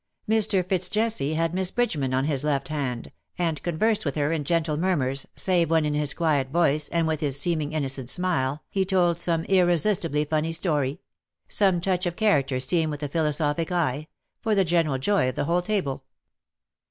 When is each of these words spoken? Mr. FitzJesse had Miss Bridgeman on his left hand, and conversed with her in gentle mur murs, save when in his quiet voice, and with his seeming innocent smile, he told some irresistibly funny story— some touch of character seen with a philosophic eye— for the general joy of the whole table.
Mr. 0.27 0.63
FitzJesse 0.67 1.35
had 1.35 1.53
Miss 1.53 1.69
Bridgeman 1.69 2.11
on 2.11 2.25
his 2.25 2.43
left 2.43 2.69
hand, 2.69 3.11
and 3.37 3.61
conversed 3.61 4.03
with 4.03 4.15
her 4.15 4.31
in 4.31 4.43
gentle 4.43 4.75
mur 4.75 4.95
murs, 4.97 5.27
save 5.35 5.69
when 5.69 5.85
in 5.85 5.93
his 5.93 6.15
quiet 6.15 6.49
voice, 6.49 6.89
and 6.89 7.05
with 7.07 7.19
his 7.19 7.39
seeming 7.39 7.71
innocent 7.71 8.09
smile, 8.09 8.63
he 8.71 8.83
told 8.83 9.19
some 9.19 9.43
irresistibly 9.43 10.25
funny 10.25 10.53
story— 10.53 11.01
some 11.47 11.79
touch 11.79 12.07
of 12.07 12.15
character 12.15 12.59
seen 12.59 12.89
with 12.89 13.03
a 13.03 13.07
philosophic 13.09 13.71
eye— 13.71 14.07
for 14.41 14.55
the 14.55 14.65
general 14.65 14.97
joy 14.97 15.29
of 15.29 15.35
the 15.35 15.45
whole 15.45 15.61
table. 15.61 16.03